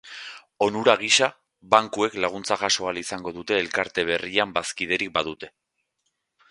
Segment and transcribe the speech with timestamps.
[0.67, 1.27] Onura gisa,
[1.75, 5.57] bankuek laguntza jaso ahal izango dute elkarte berrian bazkiderik badute.